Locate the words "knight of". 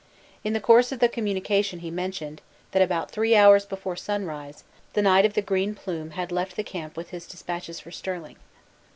5.03-5.35